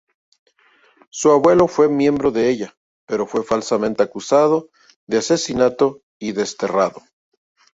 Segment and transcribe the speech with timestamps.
[1.11, 4.71] Su abuelo fue miembro de ella, pero fue falsamente acusado
[5.05, 7.03] de asesinato y desterrado.